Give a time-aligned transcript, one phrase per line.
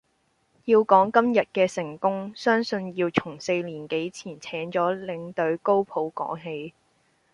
[0.65, 6.73] 要講今日嘅成功，相信要從四年幾前請咗領隊高普講起。